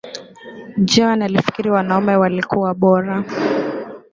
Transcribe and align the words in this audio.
Joan 0.83 1.21
alifikiri 1.21 1.69
wanaume 1.71 2.15
walikuwa 2.15 2.73
bora 2.73 3.23